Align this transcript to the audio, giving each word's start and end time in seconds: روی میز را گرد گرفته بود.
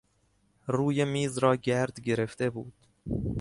روی 0.67 1.05
میز 1.05 1.37
را 1.37 1.55
گرد 1.55 1.99
گرفته 2.01 2.49
بود. 2.49 2.73